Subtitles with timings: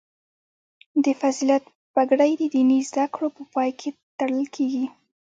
[1.03, 1.63] د فضیلت
[1.93, 4.85] پګړۍ د دیني زده کړو په پای کې تړل کیږي.